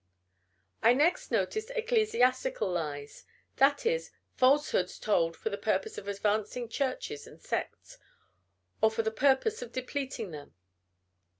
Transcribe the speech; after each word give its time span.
I 0.81 0.93
next 0.95 1.29
notice 1.29 1.69
ecclesiastical 1.69 2.67
lies; 2.71 3.23
that 3.57 3.85
is, 3.85 4.09
falsehoods 4.35 4.97
told 4.97 5.37
for 5.37 5.51
the 5.51 5.59
purpose 5.59 5.99
of 5.99 6.07
advancing 6.07 6.69
churches 6.69 7.27
and 7.27 7.39
sects, 7.39 7.99
or 8.81 8.89
for 8.89 9.03
the 9.03 9.11
purpose 9.11 9.61
of 9.61 9.71
depleting 9.71 10.31
them. 10.31 10.55